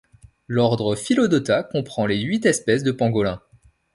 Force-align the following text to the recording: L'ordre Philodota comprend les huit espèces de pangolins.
L'ordre 0.47 0.95
Philodota 0.95 1.61
comprend 1.61 2.07
les 2.07 2.19
huit 2.19 2.43
espèces 2.47 2.81
de 2.81 2.91
pangolins. 2.91 3.43